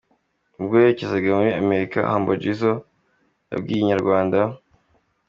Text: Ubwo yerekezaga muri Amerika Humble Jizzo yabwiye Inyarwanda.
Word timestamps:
Ubwo 0.59 0.73
yerekezaga 0.81 1.29
muri 1.37 1.51
Amerika 1.63 1.97
Humble 2.09 2.39
Jizzo 2.41 2.73
yabwiye 3.51 3.79
Inyarwanda. 3.81 4.39